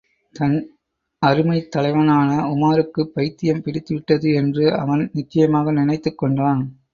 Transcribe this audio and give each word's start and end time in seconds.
தன் 0.35 0.55
அருமைத் 1.21 1.71
தலைவனான 1.71 2.29
உமாருக்குப் 2.47 3.13
பைத்தியம் 3.13 3.61
பிடித்துவிட்டது 3.61 4.33
என்று 4.33 4.73
அவன் 4.73 5.09
நிச்சயமாக 5.13 5.71
நினைத்துக் 5.71 6.17
கொண்டான். 6.17 6.63